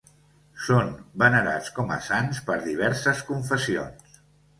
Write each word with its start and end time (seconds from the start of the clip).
Són 0.67 0.87
venerats 1.23 1.69
com 1.75 1.93
a 1.95 1.97
sants 2.07 2.39
per 2.47 2.57
diverses 2.63 3.21
confessions. 3.29 4.19